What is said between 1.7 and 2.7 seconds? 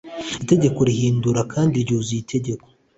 ryuzuza Itegeko